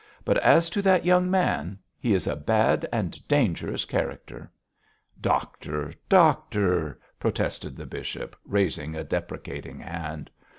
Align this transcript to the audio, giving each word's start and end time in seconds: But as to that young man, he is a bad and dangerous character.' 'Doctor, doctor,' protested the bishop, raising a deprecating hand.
But 0.25 0.37
as 0.39 0.71
to 0.71 0.81
that 0.81 1.05
young 1.05 1.29
man, 1.29 1.77
he 1.99 2.15
is 2.15 2.25
a 2.25 2.35
bad 2.35 2.89
and 2.91 3.15
dangerous 3.27 3.85
character.' 3.85 4.49
'Doctor, 5.21 5.93
doctor,' 6.09 6.99
protested 7.19 7.77
the 7.77 7.85
bishop, 7.85 8.35
raising 8.43 8.95
a 8.95 9.03
deprecating 9.03 9.77
hand. 9.77 10.31